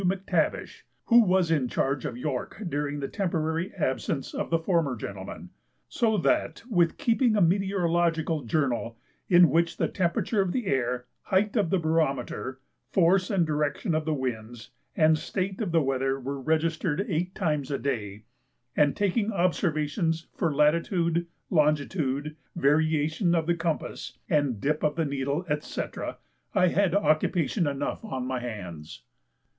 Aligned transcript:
Mactavish, 0.03 0.83
who 1.05 1.21
was 1.21 1.51
in 1.51 1.67
charge 1.67 2.05
of 2.05 2.17
York 2.17 2.63
during 2.67 2.99
the 3.01 3.07
temporary 3.07 3.71
absence 3.75 4.33
of 4.33 4.49
the 4.49 4.57
former 4.57 4.95
gentleman; 4.95 5.51
so 5.87 6.17
that, 6.17 6.63
with 6.67 6.97
keeping 6.97 7.35
a 7.35 7.39
meteorological 7.41 8.41
journal 8.41 8.97
in 9.29 9.51
which 9.51 9.77
the 9.77 9.87
temperature 9.87 10.41
of 10.41 10.53
the 10.53 10.65
air, 10.65 11.05
height 11.25 11.55
of 11.55 11.69
the 11.69 11.77
barometer, 11.77 12.59
force 12.89 13.29
and 13.29 13.45
direction 13.45 13.93
of 13.93 14.05
the 14.05 14.13
winds, 14.15 14.71
and 14.97 15.19
state 15.19 15.61
of 15.61 15.71
the 15.71 15.83
weather 15.83 16.19
were 16.19 16.41
registered 16.41 17.05
eight 17.07 17.35
times 17.35 17.69
a 17.69 17.77
day 17.77 18.23
and 18.75 18.97
taking 18.97 19.31
observations 19.31 20.29
for 20.33 20.51
latitude, 20.51 21.27
longitude, 21.51 22.35
variation 22.55 23.35
of 23.35 23.45
the 23.45 23.53
compass, 23.53 24.17
and 24.27 24.59
dip 24.59 24.81
of 24.83 24.95
the 24.95 25.05
needle, 25.05 25.45
&c., 25.59 25.81
I 26.55 26.69
had 26.69 26.95
occupation 26.95 27.67
enough 27.67 28.03
on 28.03 28.25
my 28.25 28.39
hands. 28.39 29.03